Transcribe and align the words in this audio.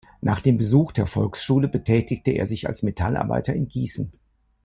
Nach 0.19 0.41
dem 0.41 0.57
Besuch 0.57 0.93
der 0.93 1.05
Volksschule 1.05 1.67
betätigte 1.67 2.31
er 2.31 2.47
sich 2.47 2.65
als 2.65 2.81
Metallarbeiter 2.81 3.53
in 3.53 3.67
Gießen. 3.67 4.11